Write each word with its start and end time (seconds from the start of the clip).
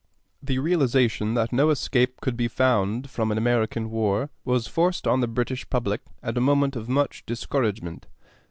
The 0.41 0.57
realization 0.57 1.35
that 1.35 1.53
no 1.53 1.69
escape 1.69 2.21
could 2.21 2.35
be 2.35 2.47
found 2.47 3.07
from 3.07 3.31
an 3.31 3.37
American 3.37 3.91
war 3.91 4.31
was 4.43 4.65
forced 4.65 5.05
on 5.05 5.19
the 5.19 5.27
British 5.27 5.69
public 5.69 6.01
at 6.23 6.37
a 6.37 6.41
moment 6.41 6.75
of 6.75 6.89
much 6.89 7.23
discouragement. 7.27 8.07